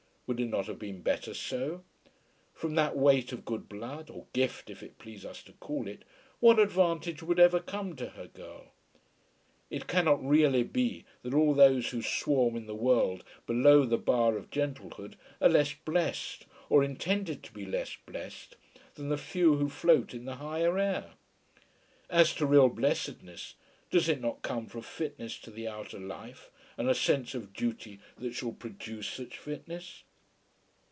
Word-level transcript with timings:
Would 0.33 0.39
it 0.39 0.45
not 0.45 0.67
have 0.67 0.79
been 0.79 1.01
better 1.01 1.33
so? 1.33 1.83
From 2.53 2.75
that 2.75 2.95
weight 2.95 3.33
of 3.33 3.43
good 3.43 3.67
blood, 3.67 4.09
or 4.09 4.27
gift, 4.31 4.69
if 4.69 4.81
it 4.81 4.97
please 4.97 5.25
us 5.25 5.43
to 5.43 5.51
call 5.51 5.89
it, 5.89 6.03
what 6.39 6.57
advantage 6.57 7.21
would 7.21 7.37
ever 7.37 7.59
come 7.59 7.97
to 7.97 8.11
her 8.11 8.27
girl? 8.27 8.67
It 9.69 9.87
can 9.87 10.05
not 10.05 10.23
really 10.25 10.63
be 10.63 11.03
that 11.23 11.33
all 11.33 11.53
those 11.53 11.89
who 11.89 12.01
swarm 12.01 12.55
in 12.55 12.65
the 12.65 12.73
world 12.75 13.25
below 13.45 13.83
the 13.83 13.97
bar 13.97 14.37
of 14.37 14.49
gentlehood 14.51 15.17
are 15.41 15.49
less 15.49 15.73
blessed, 15.73 16.45
or 16.69 16.81
intended 16.81 17.43
to 17.43 17.51
be 17.51 17.65
less 17.65 17.97
blessed, 18.05 18.55
than 18.95 19.09
the 19.09 19.17
few 19.17 19.57
who 19.57 19.67
float 19.67 20.13
in 20.13 20.23
the 20.23 20.35
higher 20.37 20.77
air. 20.79 21.15
As 22.09 22.33
to 22.35 22.45
real 22.45 22.69
blessedness, 22.69 23.55
does 23.89 24.07
it 24.07 24.21
not 24.21 24.43
come 24.43 24.67
from 24.67 24.83
fitness 24.83 25.37
to 25.39 25.51
the 25.51 25.67
outer 25.67 25.99
life 25.99 26.49
and 26.77 26.89
a 26.89 26.95
sense 26.95 27.35
of 27.35 27.51
duty 27.51 27.99
that 28.17 28.31
shall 28.33 28.53
produce 28.53 29.09
such 29.09 29.37
fitness? 29.37 30.03